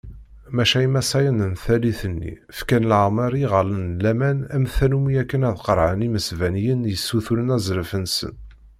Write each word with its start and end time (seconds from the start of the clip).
Maca 0.55 0.79
imasayen 0.87 1.39
n 1.51 1.53
tallit-nni, 1.63 2.33
fkan 2.57 2.83
lamer 2.91 3.31
i 3.35 3.39
yiɣallen 3.41 3.83
n 3.95 3.99
laman 4.03 4.39
am 4.55 4.65
tannumi 4.75 5.13
akken 5.21 5.47
ad 5.49 5.57
qerɛen 5.65 6.05
imesbaniyen 6.07 6.87
yessuturen 6.91 7.53
azref-nsen. 7.55 8.35